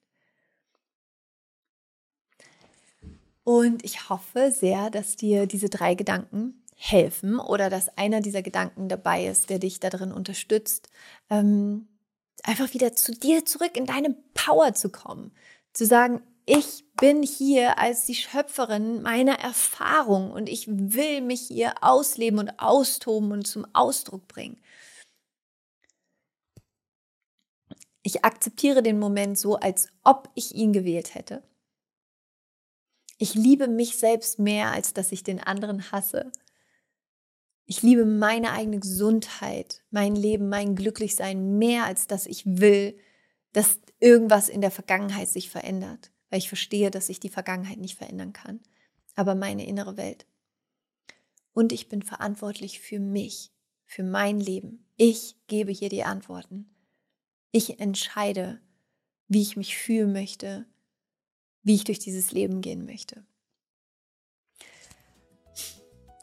[3.44, 8.90] Und ich hoffe sehr, dass dir diese drei Gedanken helfen oder dass einer dieser Gedanken
[8.90, 10.90] dabei ist, der dich darin unterstützt,
[11.30, 11.88] ähm,
[12.44, 15.32] einfach wieder zu dir zurück in deine Power zu kommen.
[15.74, 21.74] Zu sagen, ich bin hier als die Schöpferin meiner Erfahrung und ich will mich hier
[21.82, 24.60] ausleben und austoben und zum Ausdruck bringen.
[28.04, 31.44] Ich akzeptiere den Moment so, als ob ich ihn gewählt hätte.
[33.18, 36.32] Ich liebe mich selbst mehr, als dass ich den anderen hasse.
[37.66, 42.98] Ich liebe meine eigene Gesundheit, mein Leben, mein Glücklichsein mehr, als dass ich will,
[43.54, 47.98] dass irgendwas in der Vergangenheit sich verändert, weil ich verstehe, dass ich die Vergangenheit nicht
[47.98, 48.60] verändern kann,
[49.16, 50.26] aber meine innere Welt.
[51.54, 53.52] Und ich bin verantwortlich für mich,
[53.86, 54.88] für mein Leben.
[54.98, 56.74] Ich gebe hier die Antworten.
[57.52, 58.60] Ich entscheide,
[59.28, 60.66] wie ich mich fühlen möchte,
[61.64, 63.26] wie ich durch dieses Leben gehen möchte.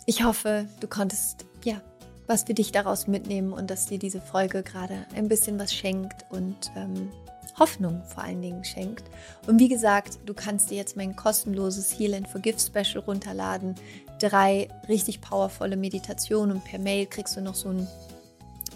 [0.07, 1.83] Ich hoffe, du konntest ja
[2.27, 6.25] was für dich daraus mitnehmen und dass dir diese Folge gerade ein bisschen was schenkt
[6.31, 7.11] und ähm,
[7.59, 9.05] Hoffnung vor allen Dingen schenkt.
[9.47, 13.75] Und wie gesagt, du kannst dir jetzt mein kostenloses Heal and Forgive Special runterladen.
[14.21, 17.89] Drei richtig powervolle Meditationen und per Mail kriegst du noch so ein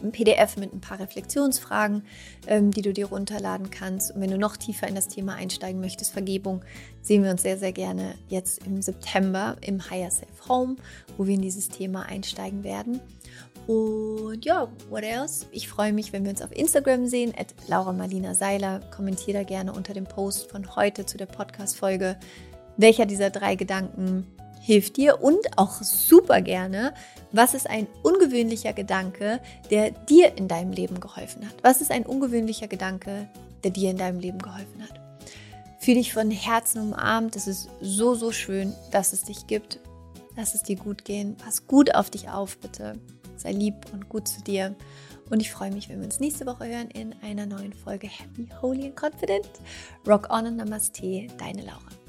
[0.02, 2.04] ein PDF mit ein paar Reflexionsfragen,
[2.46, 4.14] ähm, die du dir runterladen kannst.
[4.14, 6.62] Und wenn du noch tiefer in das Thema einsteigen möchtest, Vergebung,
[7.00, 10.76] sehen wir uns sehr, sehr gerne jetzt im September im Higher Self Home,
[11.16, 13.00] wo wir in dieses Thema einsteigen werden.
[13.66, 15.46] Und ja, what else?
[15.52, 18.80] Ich freue mich, wenn wir uns auf Instagram sehen, at Laura Marlina Seiler.
[18.94, 22.18] Kommentiere da gerne unter dem Post von heute zu der Podcast-Folge,
[22.76, 24.26] welcher dieser drei Gedanken
[24.62, 26.94] hilft dir und auch super gerne,
[27.32, 29.40] was ist ein ungewöhnlicher Gedanke,
[29.70, 31.54] der dir in deinem Leben geholfen hat?
[31.62, 33.28] Was ist ein ungewöhnlicher Gedanke,
[33.64, 35.00] der dir in deinem Leben geholfen hat?
[35.78, 37.34] Fühl dich von Herzen umarmt.
[37.34, 39.80] Es ist so, so schön, dass es dich gibt.
[40.36, 41.36] Lass es dir gut gehen.
[41.36, 42.98] Pass gut auf dich auf, bitte.
[43.36, 44.76] Sei lieb und gut zu dir.
[45.28, 48.48] Und ich freue mich, wenn wir uns nächste Woche hören in einer neuen Folge Happy,
[48.60, 49.48] Holy and Confident.
[50.06, 52.01] Rock on and Namaste, deine Laura.